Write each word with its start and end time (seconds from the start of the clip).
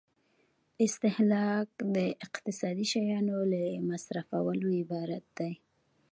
استهلاک 0.85 1.69
د 1.95 1.97
اقتصادي 2.25 2.85
شیانو 2.91 3.37
له 3.51 3.63
مصرفولو 3.89 4.67
عبارت 4.81 5.25
دی. 5.37 5.51